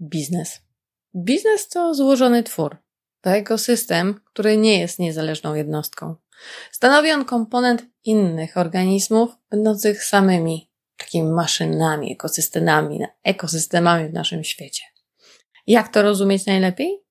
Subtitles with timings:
[0.00, 0.60] biznes.
[1.14, 2.76] Biznes to złożony twór.
[3.20, 6.14] To ekosystem, który nie jest niezależną jednostką.
[6.70, 14.82] Stanowi on komponent innych organizmów, będących samymi takimi maszynami, ekosystemami, ekosystemami w naszym świecie.
[15.66, 17.04] Jak to rozumieć najlepiej?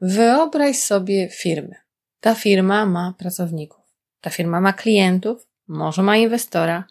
[0.00, 1.74] Wyobraź sobie firmy.
[2.20, 3.84] Ta firma ma pracowników,
[4.20, 6.84] ta firma ma klientów, może ma inwestora,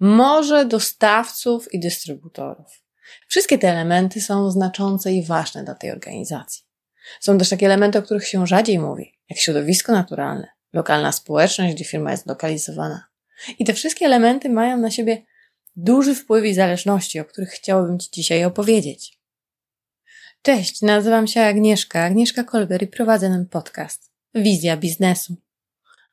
[0.00, 2.85] może dostawców i dystrybutorów.
[3.28, 6.64] Wszystkie te elementy są znaczące i ważne dla tej organizacji.
[7.20, 11.84] Są też takie elementy, o których się rzadziej mówi, jak środowisko naturalne, lokalna społeczność, gdzie
[11.84, 13.06] firma jest lokalizowana.
[13.58, 15.22] I te wszystkie elementy mają na siebie
[15.76, 19.18] duży wpływ i zależności, o których chciałabym Ci dzisiaj opowiedzieć.
[20.42, 24.12] Cześć, nazywam się Agnieszka, Agnieszka Kolber i prowadzę ten podcast.
[24.34, 25.36] Wizja biznesu.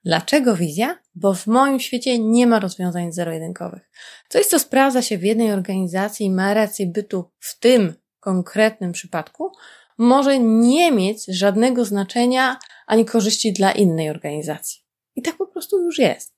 [0.05, 0.99] Dlaczego wizja?
[1.15, 3.89] Bo w moim świecie nie ma rozwiązań zero-jedynkowych.
[4.29, 9.51] Coś, co sprawdza się w jednej organizacji i ma rację bytu w tym konkretnym przypadku,
[9.97, 14.81] może nie mieć żadnego znaczenia ani korzyści dla innej organizacji.
[15.15, 16.35] I tak po prostu już jest.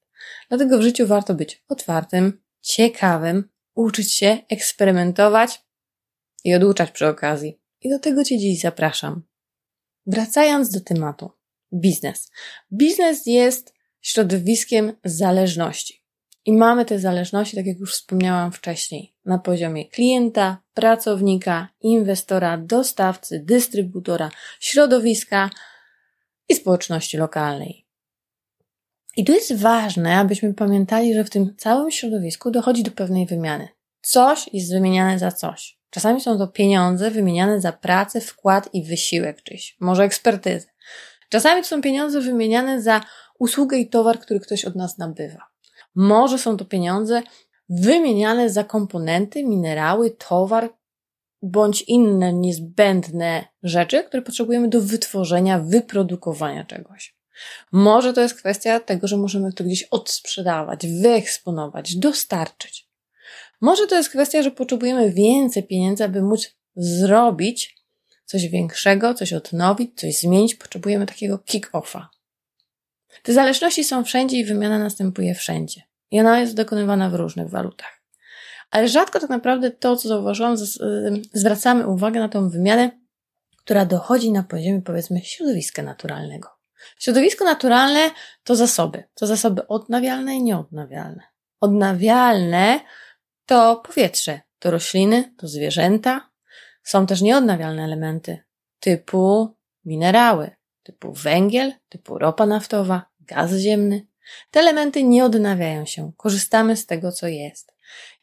[0.49, 5.61] Dlatego w życiu warto być otwartym, ciekawym, uczyć się, eksperymentować
[6.43, 7.59] i oduczać przy okazji.
[7.81, 9.23] I do tego Cię dziś zapraszam.
[10.05, 11.31] Wracając do tematu.
[11.75, 12.31] Biznes.
[12.73, 16.05] Biznes jest środowiskiem zależności.
[16.45, 23.41] I mamy te zależności, tak jak już wspomniałam wcześniej, na poziomie klienta, pracownika, inwestora, dostawcy,
[23.45, 25.49] dystrybutora, środowiska
[26.49, 27.85] i społeczności lokalnej.
[29.17, 33.67] I tu jest ważne, abyśmy pamiętali, że w tym całym środowisku dochodzi do pewnej wymiany.
[34.01, 35.79] Coś jest wymieniane za coś.
[35.89, 40.67] Czasami są to pieniądze wymieniane za pracę, wkład i wysiłek czyś, może ekspertyzę.
[41.35, 43.01] Czasami to są pieniądze wymieniane za
[43.39, 45.47] usługę i towar, który ktoś od nas nabywa.
[45.95, 47.21] Może są to pieniądze
[47.69, 50.69] wymieniane za komponenty, minerały, towar
[51.41, 57.15] bądź inne niezbędne rzeczy, które potrzebujemy do wytworzenia, wyprodukowania czegoś.
[57.71, 62.89] Może to jest kwestia tego, że możemy to gdzieś odsprzedawać, wyeksponować, dostarczyć.
[63.61, 67.84] Może to jest kwestia, że potrzebujemy więcej pieniędzy, aby móc zrobić
[68.25, 70.55] coś większego, coś odnowić, coś zmienić.
[70.55, 72.05] Potrzebujemy takiego kick-offa.
[73.23, 75.81] Te zależności są wszędzie i wymiana następuje wszędzie.
[76.11, 78.01] I ona jest dokonywana w różnych walutach.
[78.71, 80.55] Ale rzadko tak naprawdę to, co zauważyłam,
[81.33, 82.91] zwracamy uwagę na tą wymianę,
[83.57, 86.49] która dochodzi na poziomie, powiedzmy, środowiska naturalnego.
[86.99, 88.11] Środowisko naturalne
[88.43, 89.03] to zasoby.
[89.13, 91.23] To zasoby odnawialne i nieodnawialne.
[91.61, 92.79] Odnawialne
[93.45, 96.29] to powietrze, to rośliny, to zwierzęta.
[96.85, 98.43] Są też nieodnawialne elementy
[98.79, 100.51] typu minerały,
[100.83, 104.07] typu węgiel, typu ropa naftowa, gaz ziemny.
[104.51, 106.11] Te elementy nie odnawiają się.
[106.17, 107.71] Korzystamy z tego, co jest.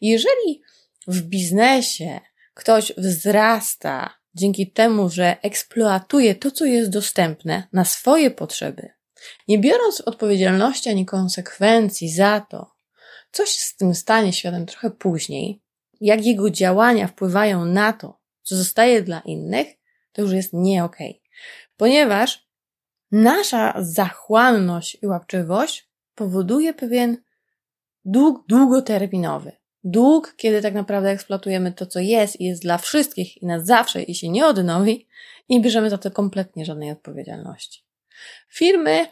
[0.00, 0.62] Jeżeli
[1.06, 2.20] w biznesie
[2.54, 8.88] ktoś wzrasta dzięki temu, że eksploatuje to, co jest dostępne na swoje potrzeby,
[9.48, 12.72] nie biorąc odpowiedzialności ani konsekwencji za to,
[13.32, 15.62] co się z tym stanie światem trochę później,
[16.00, 19.66] jak jego działania wpływają na to, co zostaje dla innych,
[20.12, 21.10] to już jest nie okej.
[21.10, 21.22] Okay.
[21.76, 22.46] Ponieważ
[23.12, 27.16] nasza zachłanność i łapczywość powoduje pewien
[28.04, 29.52] dług długoterminowy.
[29.84, 34.02] Dług, kiedy tak naprawdę eksploatujemy to, co jest i jest dla wszystkich i na zawsze
[34.02, 35.06] i się nie odnowi
[35.48, 37.84] i bierzemy za to kompletnie żadnej odpowiedzialności.
[38.48, 39.06] Firmy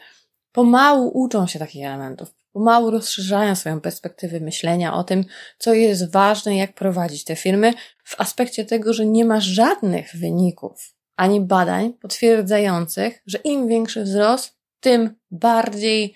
[0.51, 5.25] pomału uczą się takich elementów, pomału rozszerzają swoją perspektywę myślenia o tym,
[5.57, 7.73] co jest ważne, jak prowadzić te firmy
[8.03, 14.57] w aspekcie tego, że nie ma żadnych wyników ani badań potwierdzających, że im większy wzrost,
[14.79, 16.13] tym bardziej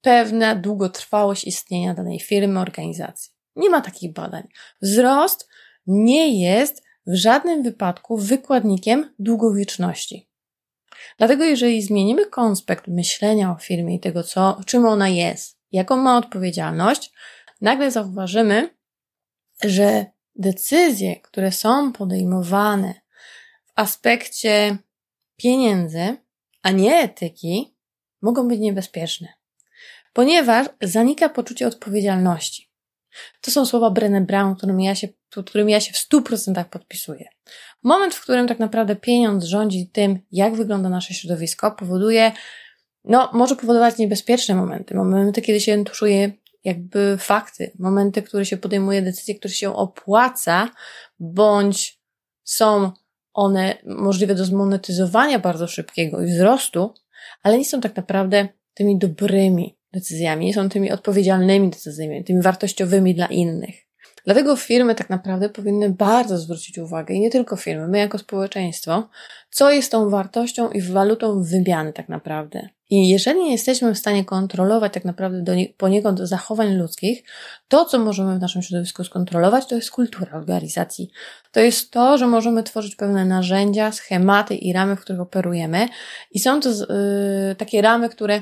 [0.00, 3.32] pewna długotrwałość istnienia danej firmy, organizacji.
[3.56, 4.48] Nie ma takich badań.
[4.82, 5.48] Wzrost
[5.86, 10.28] nie jest w żadnym wypadku wykładnikiem długowieczności.
[11.18, 16.18] Dlatego, jeżeli zmienimy konspekt myślenia o firmie i tego, co, czym ona jest, jaką ma
[16.18, 17.12] odpowiedzialność,
[17.60, 18.76] nagle zauważymy,
[19.64, 22.94] że decyzje, które są podejmowane
[23.66, 24.78] w aspekcie
[25.36, 26.16] pieniędzy,
[26.62, 27.76] a nie etyki,
[28.22, 29.28] mogą być niebezpieczne,
[30.12, 32.70] ponieważ zanika poczucie odpowiedzialności.
[33.40, 35.08] To są słowa Brené Brown, którymi ja się,
[35.46, 37.35] którymi ja się w stu procentach podpisuję.
[37.82, 42.32] Moment, w którym tak naprawdę pieniądz rządzi tym, jak wygląda nasze środowisko, powoduje,
[43.04, 44.94] no, może powodować niebezpieczne momenty.
[44.94, 46.32] Momenty, kiedy się tuszuje
[46.64, 50.70] jakby fakty, momenty, które się podejmuje decyzje, które się opłaca,
[51.20, 52.00] bądź
[52.44, 52.92] są
[53.34, 56.94] one możliwe do zmonetyzowania bardzo szybkiego i wzrostu,
[57.42, 63.14] ale nie są tak naprawdę tymi dobrymi decyzjami, nie są tymi odpowiedzialnymi decyzjami, tymi wartościowymi
[63.14, 63.85] dla innych.
[64.26, 69.08] Dlatego firmy tak naprawdę powinny bardzo zwrócić uwagę, i nie tylko firmy, my jako społeczeństwo,
[69.50, 72.68] co jest tą wartością i walutą wymiany tak naprawdę.
[72.90, 77.24] I jeżeli nie jesteśmy w stanie kontrolować tak naprawdę do nie, poniekąd zachowań ludzkich,
[77.68, 81.10] to, co możemy w naszym środowisku skontrolować, to jest kultura organizacji.
[81.52, 85.88] To jest to, że możemy tworzyć pewne narzędzia, schematy i ramy, w których operujemy.
[86.30, 88.38] I są to yy, takie ramy, które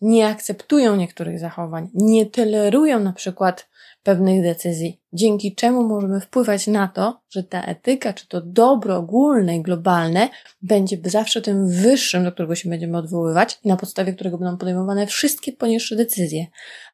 [0.00, 3.68] nie akceptują niektórych zachowań, nie tolerują na przykład
[4.02, 9.56] pewnych decyzji, dzięki czemu możemy wpływać na to, że ta etyka, czy to dobro ogólne
[9.56, 10.28] i globalne
[10.62, 15.06] będzie zawsze tym wyższym, do którego się będziemy odwoływać i na podstawie którego będą podejmowane
[15.06, 16.46] wszystkie poniższe decyzje.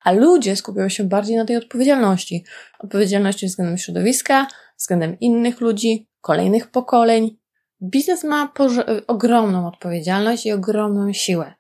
[0.03, 2.45] A ludzie skupiają się bardziej na tej odpowiedzialności.
[2.79, 4.47] Odpowiedzialności względem środowiska,
[4.79, 7.37] względem innych ludzi, kolejnych pokoleń.
[7.83, 8.53] Biznes ma
[9.07, 11.55] ogromną odpowiedzialność i ogromną siłę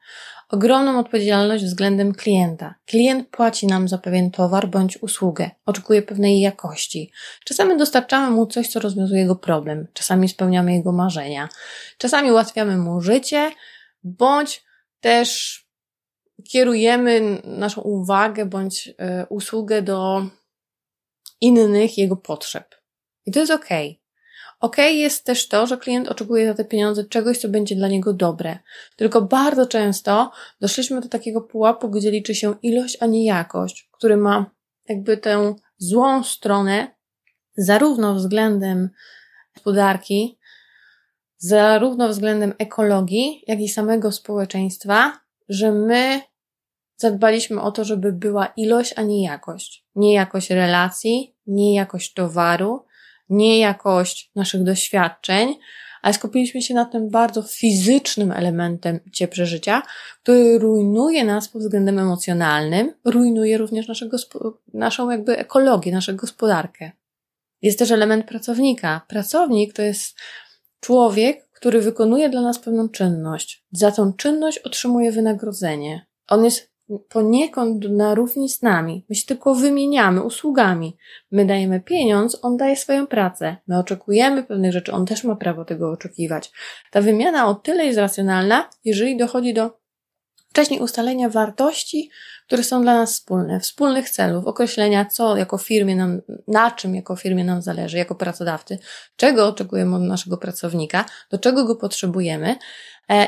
[0.52, 2.74] ogromną odpowiedzialność względem klienta.
[2.86, 7.12] Klient płaci nam za pewien towar bądź usługę, oczekuje pewnej jakości.
[7.44, 11.48] Czasami dostarczamy mu coś, co rozwiązuje jego problem, czasami spełniamy jego marzenia,
[11.98, 13.50] czasami ułatwiamy mu życie,
[14.04, 14.64] bądź
[15.00, 15.62] też
[16.48, 18.92] kierujemy naszą uwagę bądź y,
[19.28, 20.26] usługę do
[21.40, 22.74] innych jego potrzeb.
[23.26, 23.68] I to jest ok.
[24.62, 28.12] Ok jest też to, że klient oczekuje za te pieniądze czegoś, co będzie dla niego
[28.12, 28.58] dobre.
[28.96, 30.30] Tylko bardzo często
[30.60, 34.50] doszliśmy do takiego pułapu, gdzie liczy się ilość, a nie jakość, który ma
[34.88, 36.94] jakby tę złą stronę,
[37.56, 38.90] zarówno względem
[39.54, 40.38] gospodarki,
[41.38, 46.20] zarówno względem ekologii, jak i samego społeczeństwa, że my
[46.96, 49.86] zadbaliśmy o to, żeby była ilość, a nie jakość.
[49.94, 52.84] Nie jakość relacji, nie jakość towaru,
[53.28, 55.54] nie jakość naszych doświadczeń,
[56.02, 59.82] ale skupiliśmy się na tym bardzo fizycznym elementem przeżycia,
[60.22, 64.16] który rujnuje nas pod względem emocjonalnym, rujnuje również naszego,
[64.74, 66.92] naszą jakby ekologię, naszą gospodarkę.
[67.62, 69.00] Jest też element pracownika.
[69.08, 70.18] Pracownik to jest
[70.80, 73.64] człowiek, który wykonuje dla nas pewną czynność.
[73.72, 76.06] Za tą czynność otrzymuje wynagrodzenie.
[76.28, 79.04] On jest poniekąd na równi z nami.
[79.08, 80.96] My się tylko wymieniamy usługami.
[81.30, 83.56] My dajemy pieniądz, on daje swoją pracę.
[83.66, 86.52] My oczekujemy pewnych rzeczy, on też ma prawo tego oczekiwać.
[86.90, 89.82] Ta wymiana o tyle jest racjonalna, jeżeli dochodzi do
[90.52, 92.10] wcześniej ustalenia wartości,
[92.46, 97.16] które są dla nas wspólne, wspólnych celów, określenia, co jako firmie nam, na czym jako
[97.16, 98.78] firmie nam zależy, jako pracodawcy,
[99.16, 102.56] czego oczekujemy od naszego pracownika, do czego go potrzebujemy,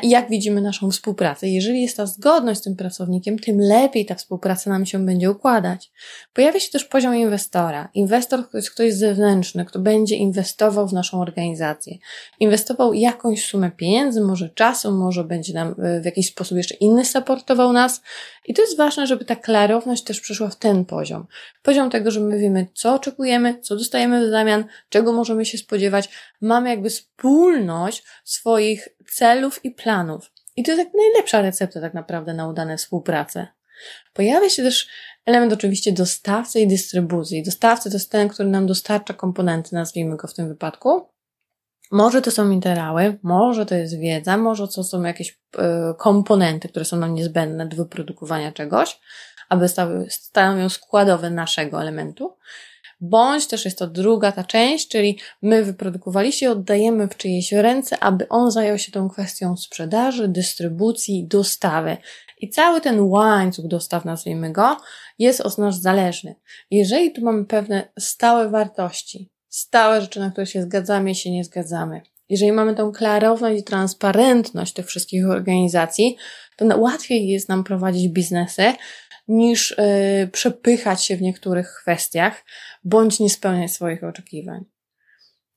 [0.03, 1.49] i jak widzimy naszą współpracę.
[1.49, 5.93] Jeżeli jest ta zgodność z tym pracownikiem, tym lepiej ta współpraca nam się będzie układać.
[6.33, 7.89] Pojawia się też poziom inwestora.
[7.95, 11.99] Inwestor to jest ktoś zewnętrzny, kto będzie inwestował w naszą organizację.
[12.41, 17.05] Inwestował jakąś sumę pieniędzy, może czasu, może będzie nam e, w jakiś sposób jeszcze inny
[17.05, 18.03] supportował nas.
[18.47, 21.27] I to jest ważne, żeby ta klarowność też przyszła w ten poziom.
[21.63, 26.09] Poziom tego, że my wiemy, co oczekujemy, co dostajemy w zamian, czego możemy się spodziewać.
[26.41, 30.31] Mamy jakby wspólność swoich celów i planów.
[30.57, 33.47] I to jest jak najlepsza recepta tak naprawdę na udane współpracę.
[34.13, 34.89] Pojawia się też
[35.27, 37.43] element oczywiście dostawcy i dystrybucji.
[37.43, 41.09] Dostawcy to jest ten, który nam dostarcza komponenty, nazwijmy go w tym wypadku.
[41.91, 45.61] Może to są minerały, może to jest wiedza, może to są jakieś y,
[45.99, 49.01] komponenty, które są nam niezbędne do wyprodukowania czegoś,
[49.49, 52.37] aby stały, stanowią składowe naszego elementu
[53.09, 58.29] bądź też jest to druga ta część, czyli my wyprodukowaliście, oddajemy w czyjeś ręce, aby
[58.29, 61.97] on zajął się tą kwestią sprzedaży, dystrybucji, dostawy.
[62.41, 64.77] I cały ten łańcuch dostaw, nazwijmy go,
[65.19, 66.35] jest od nas zależny.
[66.71, 71.45] Jeżeli tu mamy pewne stałe wartości, stałe rzeczy, na które się zgadzamy i się nie
[71.45, 76.17] zgadzamy, jeżeli mamy tą klarowność i transparentność tych wszystkich organizacji,
[76.57, 78.73] to łatwiej jest nam prowadzić biznesy,
[79.29, 82.45] niż y, przepychać się w niektórych kwestiach,
[82.85, 84.65] bądź nie spełniać swoich oczekiwań.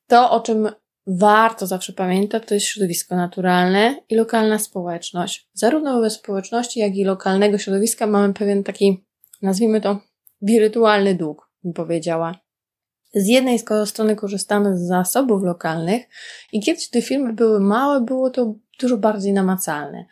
[0.08, 0.70] To, o czym
[1.08, 5.50] warto zawsze pamiętać, to jest środowisko naturalne i lokalna społeczność.
[5.54, 9.06] Zarówno wobec społeczności, jak i lokalnego środowiska mamy pewien taki,
[9.42, 10.00] nazwijmy to,
[10.42, 12.40] wirtualny dług, bym powiedziała.
[13.14, 16.04] Z jednej strony korzystamy z zasobów lokalnych
[16.52, 20.06] i kiedyś te firmy były małe, było to dużo bardziej namacalne.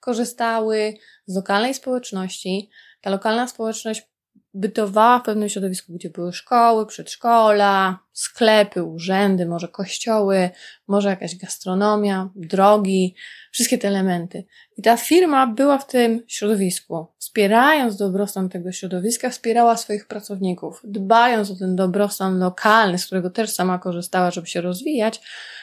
[0.00, 0.94] Korzystały
[1.26, 2.70] z lokalnej społeczności,
[3.02, 4.12] ta lokalna społeczność
[4.54, 10.50] bytowała w pewnym środowisku, gdzie były szkoły, przedszkola, sklepy, urzędy, może kościoły,
[10.88, 13.14] może jakaś gastronomia, drogi,
[13.52, 14.44] wszystkie te elementy.
[14.76, 17.06] I ta firma była w tym środowisku.
[17.18, 23.50] Wspierając dobrostan tego środowiska, wspierała swoich pracowników, dbając o ten dobrostan lokalny, z którego też
[23.50, 25.20] sama korzystała, żeby się rozwijać,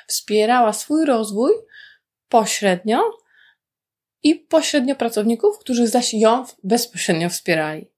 [0.07, 1.51] wspierała swój rozwój
[2.29, 3.01] pośrednio,
[4.23, 7.91] i pośrednio pracowników, którzy zaś ją bezpośrednio wspierali.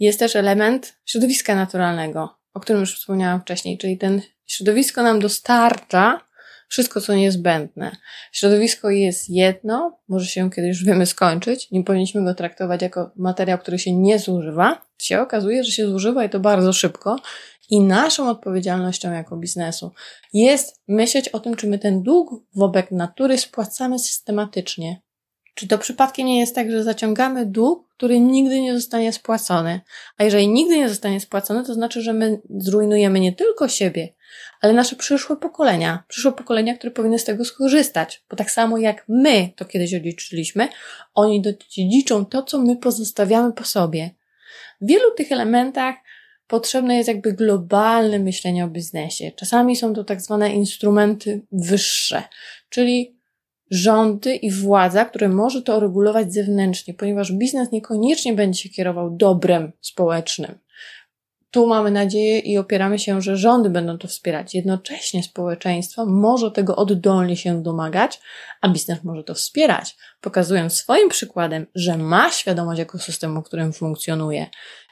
[0.00, 2.38] Jest też element środowiska naturalnego.
[2.54, 6.20] o którym już wspomniałam wcześniej, czyli ten środowisko nam dostarcza
[6.68, 7.96] wszystko, co niezbędne.
[8.32, 13.78] Środowisko jest jedno, może się kiedyś wiemy skończyć, nie powinniśmy go traktować jako materiał, który
[13.78, 14.86] się nie zużywa.
[14.98, 17.16] Się okazuje, że się zużywa i to bardzo szybko.
[17.70, 19.90] I naszą odpowiedzialnością jako biznesu
[20.32, 25.00] jest myśleć o tym, czy my ten dług wobec natury spłacamy systematycznie.
[25.54, 29.80] Czy to przypadkiem nie jest tak, że zaciągamy dług, który nigdy nie zostanie spłacony?
[30.16, 34.08] A jeżeli nigdy nie zostanie spłacony, to znaczy, że my zrujnujemy nie tylko siebie,
[34.60, 38.24] ale nasze przyszłe pokolenia, przyszłe pokolenia, które powinny z tego skorzystać.
[38.30, 40.68] Bo tak samo jak my to kiedyś odziedziczyliśmy,
[41.14, 44.10] oni dziedziczą to, co my pozostawiamy po sobie.
[44.80, 45.94] W wielu tych elementach
[46.46, 49.32] potrzebne jest jakby globalne myślenie o biznesie.
[49.36, 52.22] Czasami są to tak zwane instrumenty wyższe,
[52.68, 53.16] czyli
[53.70, 59.72] rządy i władza, które może to regulować zewnętrznie, ponieważ biznes niekoniecznie będzie się kierował dobrem
[59.80, 60.58] społecznym.
[61.50, 64.54] Tu mamy nadzieję i opieramy się, że rządy będą to wspierać.
[64.54, 68.20] Jednocześnie społeczeństwo może tego oddolnie się domagać,
[68.60, 74.46] a biznes może to wspierać, pokazując swoim przykładem, że ma świadomość ekosystemu, w którym funkcjonuje.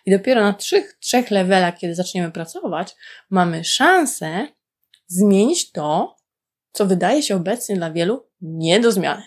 [0.06, 2.96] I dopiero na trzech, trzech levelach, kiedy zaczniemy pracować,
[3.30, 4.48] mamy szansę
[5.06, 6.16] zmienić to,
[6.72, 9.22] co wydaje się obecnie dla wielu nie do zmiany.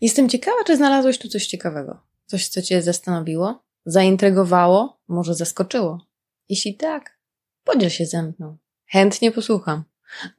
[0.00, 2.02] Jestem ciekawa, czy znalazłeś tu coś ciekawego.
[2.26, 6.06] Coś, co Cię zastanowiło, zaintrygowało, może zaskoczyło.
[6.48, 7.18] Jeśli tak,
[7.64, 8.56] podziel się ze mną.
[8.86, 9.84] Chętnie posłucham.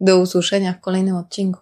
[0.02, 1.60] Do usłyszenia w kolejnym odcinku.